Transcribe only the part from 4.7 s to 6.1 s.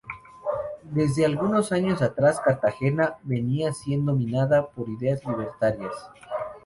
por ideas libertarias.